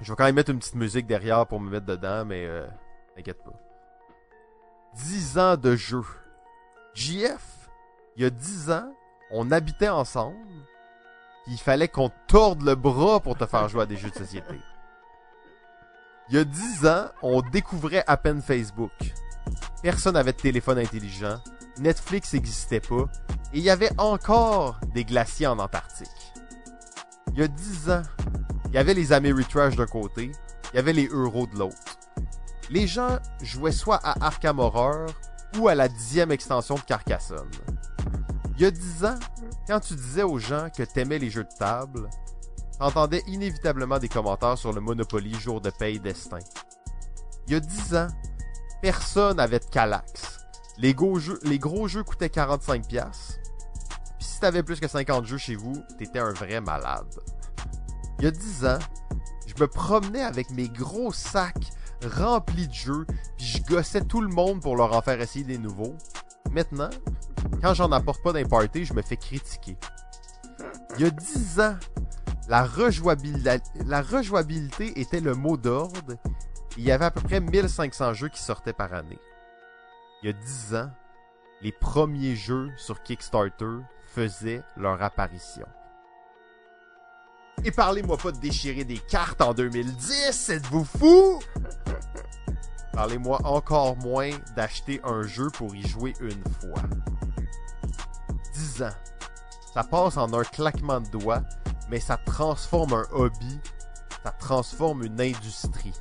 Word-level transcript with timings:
Je 0.00 0.12
vais 0.12 0.16
quand 0.16 0.24
même 0.24 0.34
mettre 0.34 0.50
une 0.50 0.58
petite 0.58 0.74
musique 0.74 1.06
derrière 1.06 1.46
pour 1.46 1.60
me 1.60 1.70
mettre 1.70 1.86
dedans, 1.86 2.24
mais 2.24 2.44
euh, 2.46 2.66
t'inquiète 3.14 3.42
pas. 3.42 3.52
10 4.94 5.38
ans 5.38 5.56
de 5.56 5.76
jeu. 5.76 6.02
JF, 6.94 7.70
il 8.16 8.22
y 8.22 8.26
a 8.26 8.30
10 8.30 8.70
ans, 8.70 8.92
on 9.30 9.50
habitait 9.50 9.88
ensemble, 9.88 10.36
il 11.46 11.58
fallait 11.58 11.88
qu'on 11.88 12.10
torde 12.28 12.62
le 12.62 12.74
bras 12.74 13.20
pour 13.20 13.36
te 13.36 13.46
faire 13.46 13.68
jouer 13.68 13.82
à 13.82 13.86
des 13.86 13.96
jeux 13.96 14.10
de 14.10 14.14
société. 14.14 14.60
Il 16.28 16.36
y 16.36 16.38
a 16.38 16.44
10 16.44 16.86
ans, 16.86 17.06
on 17.22 17.42
découvrait 17.42 18.04
à 18.06 18.16
peine 18.16 18.40
Facebook. 18.40 18.92
Personne 19.82 20.14
n'avait 20.14 20.32
de 20.32 20.38
téléphone 20.38 20.78
intelligent, 20.78 21.38
Netflix 21.78 22.32
n'existait 22.32 22.80
pas, 22.80 23.06
et 23.52 23.58
il 23.58 23.62
y 23.62 23.70
avait 23.70 23.90
encore 23.98 24.78
des 24.94 25.04
glaciers 25.04 25.46
en 25.46 25.58
Antarctique. 25.58 26.32
Il 27.32 27.40
y 27.40 27.42
a 27.42 27.48
10 27.48 27.90
ans, 27.90 28.02
il 28.74 28.78
y 28.78 28.80
avait 28.80 28.94
les 28.94 29.12
Ameritrash 29.12 29.76
d'un 29.76 29.86
côté, 29.86 30.32
il 30.72 30.76
y 30.76 30.78
avait 30.80 30.92
les 30.92 31.06
Euros 31.06 31.46
de 31.46 31.56
l'autre. 31.56 31.96
Les 32.70 32.88
gens 32.88 33.20
jouaient 33.40 33.70
soit 33.70 34.00
à 34.02 34.26
Arkham 34.26 34.58
Horror 34.58 35.06
ou 35.56 35.68
à 35.68 35.76
la 35.76 35.86
dixième 35.86 36.32
extension 36.32 36.74
de 36.74 36.80
Carcassonne. 36.80 37.52
Il 38.56 38.62
y 38.62 38.64
a 38.64 38.72
10 38.72 39.04
ans, 39.04 39.18
quand 39.68 39.78
tu 39.78 39.94
disais 39.94 40.24
aux 40.24 40.40
gens 40.40 40.70
que 40.76 40.82
t'aimais 40.82 41.20
les 41.20 41.30
jeux 41.30 41.44
de 41.44 41.56
table, 41.56 42.10
t'entendais 42.80 43.22
inévitablement 43.28 44.00
des 44.00 44.08
commentaires 44.08 44.58
sur 44.58 44.72
le 44.72 44.80
Monopoly 44.80 45.34
jour 45.34 45.60
de 45.60 45.70
paye 45.70 46.00
destin. 46.00 46.40
Il 47.46 47.52
y 47.52 47.56
a 47.56 47.60
10 47.60 47.94
ans, 47.94 48.08
personne 48.82 49.36
n'avait 49.36 49.60
de 49.60 49.66
Calax. 49.66 50.40
Les 50.78 50.94
gros 50.94 51.20
jeux, 51.20 51.38
les 51.44 51.60
gros 51.60 51.86
jeux 51.86 52.02
coûtaient 52.02 52.26
45$. 52.26 52.80
Puis 54.18 54.26
si 54.26 54.40
t'avais 54.40 54.64
plus 54.64 54.80
que 54.80 54.88
50 54.88 55.26
jeux 55.26 55.38
chez 55.38 55.54
vous, 55.54 55.80
t'étais 55.96 56.18
un 56.18 56.32
vrai 56.32 56.60
malade. 56.60 57.14
Il 58.24 58.28
y 58.28 58.30
a 58.30 58.30
10 58.30 58.64
ans, 58.64 58.78
je 59.46 59.52
me 59.60 59.66
promenais 59.66 60.22
avec 60.22 60.48
mes 60.48 60.70
gros 60.70 61.12
sacs 61.12 61.68
remplis 62.16 62.68
de 62.68 62.72
jeux, 62.72 63.06
puis 63.36 63.44
je 63.44 63.62
gossais 63.64 64.00
tout 64.00 64.22
le 64.22 64.28
monde 64.28 64.62
pour 64.62 64.76
leur 64.76 64.96
en 64.96 65.02
faire 65.02 65.20
essayer 65.20 65.44
des 65.44 65.58
nouveaux. 65.58 65.94
Maintenant, 66.50 66.88
quand 67.60 67.74
j'en 67.74 67.92
apporte 67.92 68.22
pas 68.22 68.32
d'un 68.32 68.46
party, 68.46 68.86
je 68.86 68.94
me 68.94 69.02
fais 69.02 69.18
critiquer. 69.18 69.76
Il 70.96 71.02
y 71.02 71.04
a 71.04 71.10
10 71.10 71.60
ans, 71.60 71.76
la 72.48 72.64
rejouabilité, 72.64 73.60
était 74.98 75.20
le 75.20 75.34
mot 75.34 75.58
d'ordre. 75.58 76.14
Il 76.78 76.84
y 76.84 76.92
avait 76.92 77.04
à 77.04 77.10
peu 77.10 77.20
près 77.20 77.40
1500 77.40 78.14
jeux 78.14 78.30
qui 78.30 78.42
sortaient 78.42 78.72
par 78.72 78.94
année. 78.94 79.20
Il 80.22 80.30
y 80.30 80.30
a 80.30 80.32
10 80.32 80.76
ans, 80.76 80.90
les 81.60 81.72
premiers 81.72 82.36
jeux 82.36 82.70
sur 82.78 83.02
Kickstarter 83.02 83.80
faisaient 84.14 84.62
leur 84.78 85.02
apparition. 85.02 85.66
Et 87.62 87.70
parlez-moi 87.70 88.16
pas 88.16 88.32
de 88.32 88.38
déchirer 88.38 88.84
des 88.84 88.98
cartes 88.98 89.40
en 89.40 89.54
2010, 89.54 90.50
êtes-vous 90.50 90.84
fou? 90.84 91.40
Parlez-moi 92.92 93.40
encore 93.44 93.96
moins 93.96 94.30
d'acheter 94.56 95.00
un 95.04 95.22
jeu 95.22 95.48
pour 95.50 95.74
y 95.74 95.86
jouer 95.86 96.14
une 96.20 96.42
fois. 96.60 96.82
10 98.54 98.82
ans. 98.82 98.94
Ça 99.72 99.82
passe 99.82 100.16
en 100.16 100.32
un 100.32 100.44
claquement 100.44 101.00
de 101.00 101.08
doigts, 101.08 101.42
mais 101.90 102.00
ça 102.00 102.16
transforme 102.16 102.92
un 102.92 103.06
hobby, 103.12 103.58
ça 104.22 104.30
transforme 104.32 105.04
une 105.04 105.20
industrie. 105.20 105.92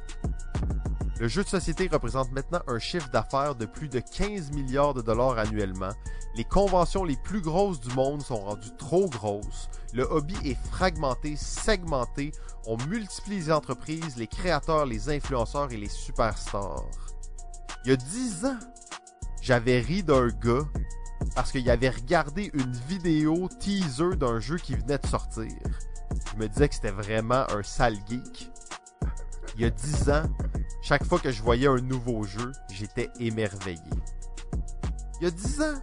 Le 1.19 1.27
jeu 1.27 1.43
de 1.43 1.49
société 1.49 1.87
représente 1.91 2.31
maintenant 2.31 2.61
un 2.67 2.79
chiffre 2.79 3.09
d'affaires 3.09 3.55
de 3.55 3.65
plus 3.65 3.87
de 3.87 3.99
15 3.99 4.51
milliards 4.51 4.93
de 4.93 5.01
dollars 5.01 5.37
annuellement. 5.37 5.91
Les 6.35 6.43
conventions 6.43 7.03
les 7.03 7.17
plus 7.17 7.41
grosses 7.41 7.79
du 7.79 7.93
monde 7.93 8.23
sont 8.23 8.37
rendues 8.37 8.75
trop 8.77 9.07
grosses. 9.07 9.69
Le 9.93 10.03
hobby 10.03 10.35
est 10.43 10.57
fragmenté, 10.71 11.35
segmenté. 11.35 12.31
On 12.65 12.77
multiplie 12.87 13.35
les 13.35 13.51
entreprises, 13.51 14.17
les 14.17 14.25
créateurs, 14.25 14.87
les 14.87 15.09
influenceurs 15.09 15.71
et 15.71 15.77
les 15.77 15.89
superstars. 15.89 16.85
Il 17.85 17.89
y 17.89 17.93
a 17.93 17.97
10 17.97 18.45
ans, 18.45 18.59
j'avais 19.41 19.79
ri 19.81 20.01
d'un 20.01 20.29
gars 20.29 20.65
parce 21.35 21.51
qu'il 21.51 21.69
avait 21.69 21.89
regardé 21.89 22.49
une 22.53 22.71
vidéo 22.87 23.49
teaser 23.59 24.15
d'un 24.15 24.39
jeu 24.39 24.57
qui 24.57 24.73
venait 24.73 24.97
de 24.97 25.07
sortir. 25.07 25.51
Je 26.31 26.39
me 26.39 26.47
disais 26.47 26.69
que 26.69 26.75
c'était 26.75 26.91
vraiment 26.91 27.45
un 27.51 27.61
sale 27.61 27.97
geek. 28.09 28.49
Il 29.55 29.61
y 29.61 29.65
a 29.65 29.69
10 29.69 30.09
ans, 30.09 30.23
chaque 30.83 31.05
fois 31.05 31.17
que 31.17 31.31
je 31.31 31.41
voyais 31.41 31.67
un 31.67 31.79
nouveau 31.79 32.23
jeu, 32.23 32.51
j'étais 32.69 33.09
émerveillé. 33.17 33.79
Il 35.19 35.23
y 35.23 35.27
a 35.27 35.31
10 35.31 35.61
ans, 35.61 35.81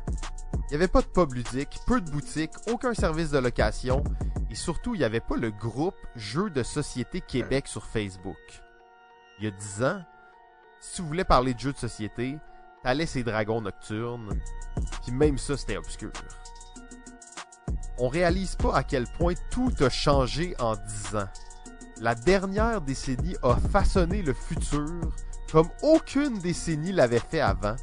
il 0.53 0.71
n'y 0.71 0.77
avait 0.77 0.89
pas 0.89 1.01
de 1.01 1.07
pub 1.07 1.33
ludique, 1.33 1.81
peu 1.87 2.01
de 2.01 2.11
boutiques, 2.11 2.53
aucun 2.71 2.93
service 2.93 3.31
de 3.31 3.39
location 3.39 4.05
et 4.51 4.55
surtout, 4.55 4.95
il 4.95 4.99
n'y 4.99 5.05
avait 5.05 5.21
pas 5.21 5.37
le 5.37 5.51
groupe 5.51 5.97
Jeux 6.17 6.51
de 6.51 6.63
Société 6.63 7.21
Québec 7.21 7.67
sur 7.67 7.87
Facebook. 7.87 8.37
Il 9.39 9.45
y 9.45 9.49
a 9.49 9.53
10 9.53 9.85
ans, 9.85 10.03
si 10.81 10.97
tu 10.97 11.03
voulais 11.03 11.25
parler 11.25 11.55
de 11.55 11.59
jeux 11.61 11.73
de 11.73 11.79
société, 11.79 12.37
t'allais 12.83 13.07
ces 13.07 13.23
dragons 13.23 13.63
nocturnes, 13.63 14.39
puis 15.03 15.13
même 15.13 15.39
ça 15.39 15.57
c'était 15.57 15.79
obscur. 15.79 16.13
On 17.99 18.09
réalise 18.09 18.57
pas 18.57 18.75
à 18.75 18.83
quel 18.83 19.07
point 19.07 19.35
tout 19.51 19.73
a 19.81 19.89
changé 19.89 20.55
en 20.59 20.75
10 20.75 21.17
ans. 21.17 21.29
La 22.01 22.15
dernière 22.15 22.81
décennie 22.81 23.37
a 23.43 23.57
façonné 23.57 24.23
le 24.23 24.33
futur 24.33 25.13
comme 25.53 25.69
aucune 25.83 26.39
décennie 26.39 26.93
l'avait 26.93 27.21
fait 27.21 27.41
avant. 27.41 27.77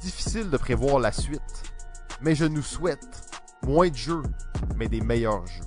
Difficile 0.00 0.48
de 0.48 0.56
prévoir 0.56 1.00
la 1.00 1.10
suite, 1.10 1.72
mais 2.20 2.36
je 2.36 2.44
nous 2.44 2.62
souhaite 2.62 3.42
moins 3.64 3.88
de 3.88 3.96
jeux, 3.96 4.22
mais 4.76 4.86
des 4.86 5.00
meilleurs 5.00 5.44
jeux. 5.44 5.64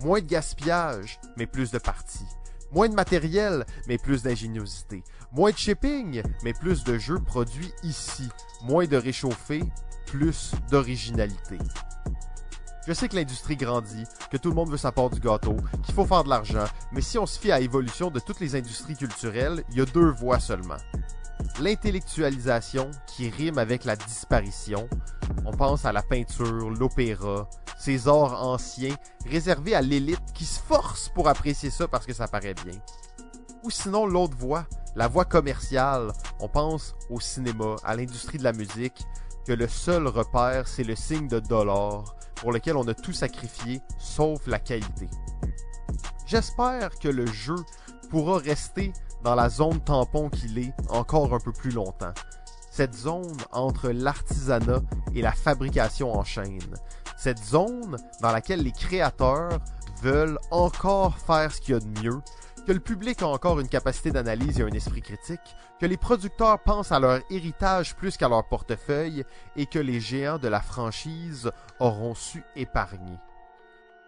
Moins 0.00 0.20
de 0.20 0.26
gaspillage, 0.26 1.20
mais 1.36 1.46
plus 1.46 1.70
de 1.70 1.78
parties. 1.78 2.24
Moins 2.72 2.88
de 2.88 2.94
matériel, 2.94 3.66
mais 3.86 3.98
plus 3.98 4.22
d'ingéniosité. 4.22 5.04
Moins 5.32 5.50
de 5.50 5.58
shipping, 5.58 6.22
mais 6.42 6.54
plus 6.54 6.84
de 6.84 6.96
jeux 6.96 7.18
produits 7.20 7.72
ici. 7.82 8.30
Moins 8.62 8.86
de 8.86 8.96
réchauffé, 8.96 9.62
plus 10.06 10.52
d'originalité. 10.70 11.58
Je 12.88 12.94
sais 12.94 13.06
que 13.06 13.16
l'industrie 13.16 13.56
grandit, 13.56 14.04
que 14.30 14.38
tout 14.38 14.48
le 14.48 14.54
monde 14.54 14.70
veut 14.70 14.78
sa 14.78 14.92
part 14.92 15.10
du 15.10 15.20
gâteau, 15.20 15.54
qu'il 15.84 15.94
faut 15.94 16.06
faire 16.06 16.24
de 16.24 16.30
l'argent, 16.30 16.64
mais 16.90 17.02
si 17.02 17.18
on 17.18 17.26
se 17.26 17.38
fie 17.38 17.52
à 17.52 17.60
l'évolution 17.60 18.10
de 18.10 18.18
toutes 18.18 18.40
les 18.40 18.56
industries 18.56 18.96
culturelles, 18.96 19.62
il 19.68 19.76
y 19.76 19.82
a 19.82 19.84
deux 19.84 20.10
voies 20.10 20.40
seulement. 20.40 20.78
L'intellectualisation 21.60 22.90
qui 23.06 23.28
rime 23.28 23.58
avec 23.58 23.84
la 23.84 23.94
disparition. 23.94 24.88
On 25.44 25.50
pense 25.50 25.84
à 25.84 25.92
la 25.92 26.00
peinture, 26.00 26.70
l'opéra, 26.70 27.46
ces 27.78 28.08
arts 28.08 28.42
anciens 28.42 28.96
réservés 29.26 29.74
à 29.74 29.82
l'élite 29.82 30.32
qui 30.32 30.46
se 30.46 30.58
force 30.58 31.10
pour 31.10 31.28
apprécier 31.28 31.68
ça 31.68 31.88
parce 31.88 32.06
que 32.06 32.14
ça 32.14 32.26
paraît 32.26 32.54
bien. 32.54 32.80
Ou 33.64 33.70
sinon 33.70 34.06
l'autre 34.06 34.38
voie, 34.38 34.66
la 34.96 35.08
voie 35.08 35.26
commerciale. 35.26 36.10
On 36.40 36.48
pense 36.48 36.94
au 37.10 37.20
cinéma, 37.20 37.76
à 37.84 37.94
l'industrie 37.94 38.38
de 38.38 38.44
la 38.44 38.54
musique, 38.54 39.04
que 39.48 39.54
le 39.54 39.66
seul 39.66 40.06
repère 40.06 40.68
c'est 40.68 40.84
le 40.84 40.94
signe 40.94 41.26
de 41.26 41.40
dollar 41.40 42.04
pour 42.34 42.52
lequel 42.52 42.76
on 42.76 42.86
a 42.86 42.92
tout 42.92 43.14
sacrifié 43.14 43.80
sauf 43.98 44.46
la 44.46 44.58
qualité. 44.58 45.08
J'espère 46.26 46.90
que 46.98 47.08
le 47.08 47.24
jeu 47.24 47.56
pourra 48.10 48.40
rester 48.40 48.92
dans 49.24 49.34
la 49.34 49.48
zone 49.48 49.80
tampon 49.80 50.28
qu'il 50.28 50.58
est 50.58 50.74
encore 50.90 51.32
un 51.32 51.40
peu 51.40 51.52
plus 51.52 51.70
longtemps. 51.70 52.12
Cette 52.70 52.94
zone 52.94 53.38
entre 53.50 53.88
l'artisanat 53.88 54.82
et 55.14 55.22
la 55.22 55.32
fabrication 55.32 56.12
en 56.12 56.24
chaîne. 56.24 56.74
Cette 57.16 57.42
zone 57.42 57.96
dans 58.20 58.32
laquelle 58.32 58.62
les 58.62 58.72
créateurs 58.72 59.60
veulent 60.02 60.38
encore 60.50 61.16
faire 61.16 61.54
ce 61.54 61.62
qu'il 61.62 61.72
y 61.72 61.76
a 61.78 61.80
de 61.80 62.00
mieux, 62.02 62.20
que 62.68 62.72
le 62.74 62.80
public 62.80 63.22
a 63.22 63.28
encore 63.28 63.60
une 63.60 63.68
capacité 63.68 64.10
d'analyse 64.10 64.60
et 64.60 64.62
un 64.62 64.68
esprit 64.68 65.00
critique, 65.00 65.56
que 65.80 65.86
les 65.86 65.96
producteurs 65.96 66.58
pensent 66.58 66.92
à 66.92 67.00
leur 67.00 67.22
héritage 67.30 67.96
plus 67.96 68.18
qu'à 68.18 68.28
leur 68.28 68.46
portefeuille 68.46 69.24
et 69.56 69.64
que 69.64 69.78
les 69.78 70.00
géants 70.00 70.36
de 70.36 70.48
la 70.48 70.60
franchise 70.60 71.50
auront 71.80 72.14
su 72.14 72.44
épargner. 72.56 73.16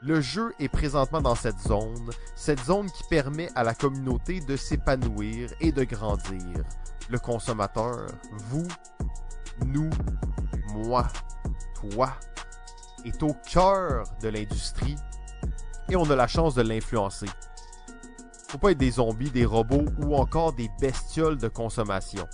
Le 0.02 0.20
jeu 0.20 0.52
est 0.58 0.68
présentement 0.68 1.22
dans 1.22 1.34
cette 1.34 1.58
zone, 1.58 2.10
cette 2.36 2.60
zone 2.60 2.90
qui 2.90 3.02
permet 3.04 3.48
à 3.54 3.64
la 3.64 3.74
communauté 3.74 4.40
de 4.40 4.58
s'épanouir 4.58 5.48
et 5.62 5.72
de 5.72 5.84
grandir. 5.84 6.62
Le 7.08 7.18
consommateur, 7.18 8.08
vous, 8.30 8.68
nous, 9.64 9.88
moi, 10.74 11.08
toi, 11.76 12.12
est 13.06 13.22
au 13.22 13.34
cœur 13.50 14.04
de 14.20 14.28
l'industrie 14.28 14.96
et 15.88 15.96
on 15.96 16.10
a 16.10 16.14
la 16.14 16.26
chance 16.26 16.54
de 16.54 16.60
l'influencer. 16.60 17.26
Faut 18.50 18.58
pas 18.58 18.72
être 18.72 18.78
des 18.78 18.90
zombies, 18.90 19.30
des 19.30 19.44
robots 19.44 19.84
ou 20.02 20.16
encore 20.16 20.52
des 20.52 20.68
bestioles 20.80 21.38
de 21.38 21.46
consommation. 21.46 22.26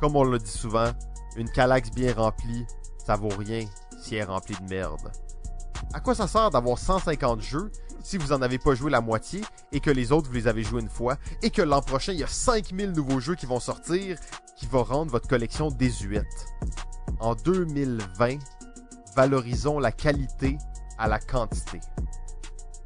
Comme 0.00 0.16
on 0.16 0.24
le 0.24 0.40
dit 0.40 0.50
souvent, 0.50 0.90
une 1.36 1.48
calax 1.48 1.92
bien 1.92 2.12
remplie, 2.12 2.66
ça 3.06 3.14
vaut 3.14 3.28
rien 3.28 3.64
si 3.96 4.16
elle 4.16 4.22
est 4.22 4.24
remplie 4.24 4.56
de 4.56 4.68
merde. 4.68 5.12
À 5.92 6.00
quoi 6.00 6.16
ça 6.16 6.26
sert 6.26 6.50
d'avoir 6.50 6.76
150 6.76 7.40
jeux 7.40 7.70
si 8.02 8.18
vous 8.18 8.32
en 8.32 8.42
avez 8.42 8.58
pas 8.58 8.74
joué 8.74 8.90
la 8.90 9.00
moitié 9.00 9.42
et 9.70 9.78
que 9.78 9.92
les 9.92 10.10
autres 10.10 10.26
vous 10.26 10.34
les 10.34 10.48
avez 10.48 10.64
joués 10.64 10.82
une 10.82 10.88
fois 10.88 11.18
et 11.42 11.50
que 11.50 11.62
l'an 11.62 11.80
prochain 11.80 12.12
il 12.12 12.18
y 12.18 12.24
a 12.24 12.28
5000 12.28 12.90
nouveaux 12.90 13.20
jeux 13.20 13.36
qui 13.36 13.46
vont 13.46 13.60
sortir 13.60 14.18
qui 14.56 14.66
vont 14.66 14.82
rendre 14.82 15.12
votre 15.12 15.28
collection 15.28 15.68
désuète? 15.68 16.26
En 17.20 17.36
2020, 17.36 18.38
valorisons 19.14 19.78
la 19.78 19.92
qualité 19.92 20.58
à 20.98 21.06
la 21.06 21.20
quantité. 21.20 21.78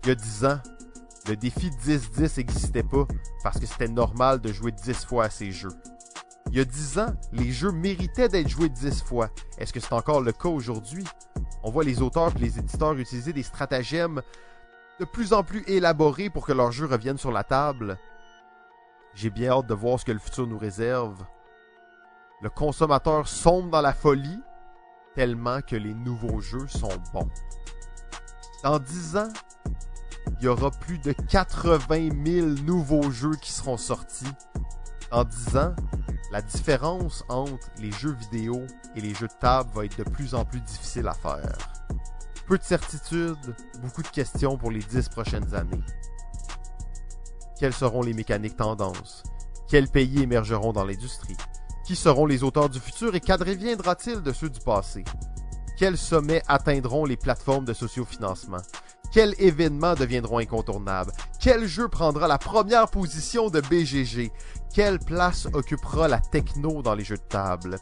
Il 0.02 0.08
y 0.10 0.12
a 0.12 0.14
10 0.14 0.44
ans, 0.44 0.58
Le 1.28 1.36
défi 1.36 1.68
10-10 1.68 2.38
n'existait 2.38 2.82
pas 2.82 3.06
parce 3.42 3.58
que 3.58 3.66
c'était 3.66 3.88
normal 3.88 4.40
de 4.40 4.50
jouer 4.50 4.72
10 4.72 5.04
fois 5.04 5.24
à 5.24 5.30
ces 5.30 5.52
jeux. 5.52 5.72
Il 6.50 6.56
y 6.56 6.60
a 6.60 6.64
10 6.64 6.98
ans, 7.00 7.14
les 7.32 7.52
jeux 7.52 7.70
méritaient 7.70 8.30
d'être 8.30 8.48
joués 8.48 8.70
10 8.70 9.02
fois. 9.02 9.28
Est-ce 9.58 9.72
que 9.72 9.80
c'est 9.80 9.92
encore 9.92 10.22
le 10.22 10.32
cas 10.32 10.48
aujourd'hui? 10.48 11.04
On 11.62 11.70
voit 11.70 11.84
les 11.84 12.00
auteurs 12.00 12.34
et 12.34 12.38
les 12.38 12.58
éditeurs 12.58 12.94
utiliser 12.94 13.34
des 13.34 13.42
stratagèmes 13.42 14.22
de 14.98 15.04
plus 15.04 15.34
en 15.34 15.42
plus 15.44 15.62
élaborés 15.66 16.30
pour 16.30 16.46
que 16.46 16.52
leurs 16.52 16.72
jeux 16.72 16.86
reviennent 16.86 17.18
sur 17.18 17.30
la 17.30 17.44
table. 17.44 17.98
J'ai 19.14 19.28
bien 19.28 19.50
hâte 19.50 19.66
de 19.66 19.74
voir 19.74 20.00
ce 20.00 20.06
que 20.06 20.12
le 20.12 20.18
futur 20.18 20.46
nous 20.46 20.58
réserve. 20.58 21.26
Le 22.40 22.48
consommateur 22.48 23.28
sombre 23.28 23.70
dans 23.70 23.82
la 23.82 23.92
folie 23.92 24.40
tellement 25.14 25.60
que 25.60 25.76
les 25.76 25.92
nouveaux 25.92 26.40
jeux 26.40 26.68
sont 26.68 26.96
bons. 27.12 27.28
Dans 28.62 28.78
10 28.78 29.16
ans, 29.16 29.28
il 30.38 30.44
y 30.44 30.48
aura 30.48 30.70
plus 30.70 30.98
de 30.98 31.12
80 31.12 32.10
000 32.24 32.46
nouveaux 32.64 33.10
jeux 33.10 33.36
qui 33.40 33.52
seront 33.52 33.76
sortis. 33.76 34.32
En 35.10 35.24
10 35.24 35.56
ans, 35.56 35.74
la 36.30 36.42
différence 36.42 37.24
entre 37.28 37.68
les 37.78 37.90
jeux 37.92 38.14
vidéo 38.30 38.62
et 38.94 39.00
les 39.00 39.14
jeux 39.14 39.28
de 39.28 39.38
table 39.40 39.70
va 39.74 39.84
être 39.84 39.98
de 39.98 40.04
plus 40.04 40.34
en 40.34 40.44
plus 40.44 40.60
difficile 40.60 41.08
à 41.08 41.14
faire. 41.14 41.56
Peu 42.46 42.58
de 42.58 42.62
certitudes, 42.62 43.54
beaucoup 43.80 44.02
de 44.02 44.08
questions 44.08 44.56
pour 44.56 44.70
les 44.70 44.80
10 44.80 45.08
prochaines 45.08 45.54
années. 45.54 45.82
Quelles 47.58 47.74
seront 47.74 48.02
les 48.02 48.14
mécaniques 48.14 48.56
tendances? 48.56 49.22
Quels 49.68 49.88
pays 49.88 50.22
émergeront 50.22 50.72
dans 50.72 50.84
l'industrie? 50.84 51.36
Qui 51.84 51.96
seront 51.96 52.26
les 52.26 52.42
auteurs 52.42 52.68
du 52.68 52.80
futur 52.80 53.14
et 53.14 53.20
qu'adviendra-t-il 53.20 54.22
de 54.22 54.32
ceux 54.32 54.50
du 54.50 54.60
passé? 54.60 55.04
Quels 55.78 55.98
sommets 55.98 56.42
atteindront 56.48 57.04
les 57.04 57.16
plateformes 57.16 57.64
de 57.64 57.72
sociofinancement? 57.72 58.62
Quels 59.12 59.34
événements 59.38 59.94
deviendront 59.94 60.38
incontournables? 60.38 61.12
Quel 61.40 61.66
jeu 61.66 61.88
prendra 61.88 62.28
la 62.28 62.38
première 62.38 62.88
position 62.88 63.48
de 63.48 63.60
BGG? 63.60 64.30
Quelle 64.74 64.98
place 64.98 65.48
occupera 65.54 66.08
la 66.08 66.20
techno 66.20 66.82
dans 66.82 66.94
les 66.94 67.04
jeux 67.04 67.16
de 67.16 67.22
table? 67.22 67.78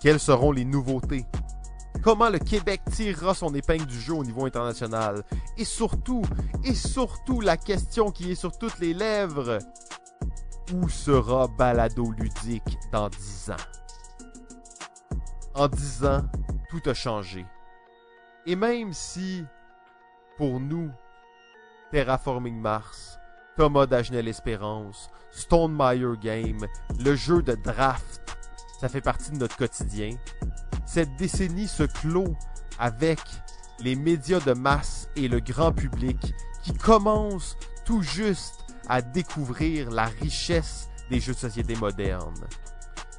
Quelles 0.00 0.20
seront 0.20 0.52
les 0.52 0.64
nouveautés? 0.64 1.24
Comment 2.02 2.30
le 2.30 2.38
Québec 2.38 2.82
tirera 2.90 3.34
son 3.34 3.54
épingle 3.54 3.86
du 3.86 3.98
jeu 3.98 4.14
au 4.14 4.24
niveau 4.24 4.44
international? 4.44 5.24
Et 5.56 5.64
surtout, 5.64 6.22
et 6.64 6.74
surtout 6.74 7.40
la 7.40 7.56
question 7.56 8.10
qui 8.10 8.32
est 8.32 8.36
sur 8.36 8.56
toutes 8.58 8.78
les 8.80 8.92
lèvres, 8.92 9.58
où 10.74 10.88
sera 10.88 11.46
Balado 11.46 12.10
Ludique 12.18 12.76
dans 12.92 13.08
10 13.08 13.50
ans? 13.50 13.64
En 15.54 15.68
10 15.68 16.04
ans, 16.04 16.22
tout 16.68 16.82
a 16.86 16.94
changé. 16.94 17.46
Et 18.46 18.56
même 18.56 18.92
si 18.92 19.44
pour 20.36 20.60
nous, 20.60 20.90
Terraforming 21.90 22.58
Mars, 22.60 23.18
Thomas 23.56 23.86
Dagenel 23.86 24.28
Espérance, 24.28 25.10
Stone 25.30 25.74
Meyer 25.76 26.16
Game, 26.20 26.66
le 26.98 27.14
jeu 27.14 27.42
de 27.42 27.54
draft, 27.54 28.36
ça 28.80 28.88
fait 28.88 29.00
partie 29.00 29.30
de 29.30 29.38
notre 29.38 29.56
quotidien. 29.56 30.10
Cette 30.84 31.16
décennie 31.16 31.68
se 31.68 31.84
clôt 31.84 32.36
avec 32.78 33.20
les 33.80 33.96
médias 33.96 34.40
de 34.40 34.52
masse 34.52 35.08
et 35.16 35.28
le 35.28 35.40
grand 35.40 35.72
public 35.72 36.34
qui 36.62 36.72
commencent 36.74 37.56
tout 37.84 38.02
juste 38.02 38.64
à 38.88 39.02
découvrir 39.02 39.90
la 39.90 40.06
richesse 40.06 40.88
des 41.10 41.20
jeux 41.20 41.34
de 41.34 41.38
société 41.38 41.76
modernes. 41.76 42.46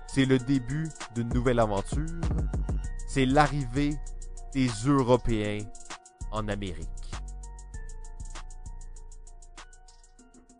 C'est 0.08 0.25
le 0.25 0.40
début 0.40 0.90
d'une 1.16 1.30
nouvelle 1.30 1.60
aventure. 1.60 2.06
C'est 3.08 3.25
l'arrivée 3.25 3.98
des 4.54 4.68
Européens 4.86 5.66
en 6.31 6.48
Amérique. 6.48 7.06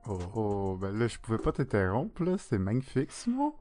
Oh, 0.08 0.20
oh, 0.36 0.78
ben 0.80 0.98
là, 0.98 1.08
je 1.08 1.18
pouvais 1.20 1.38
pas 1.38 1.52
t'interrompre, 1.52 2.24
là. 2.24 2.38
C'est 2.38 2.58
magnifique, 2.58 3.12
Simon. 3.12 3.54